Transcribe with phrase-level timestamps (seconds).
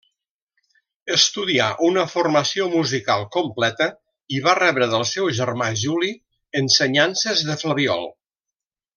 [1.15, 3.87] Estudià una formació musical completa
[4.37, 6.09] i va rebre del seu germà Juli
[6.63, 8.09] ensenyances de flabiol.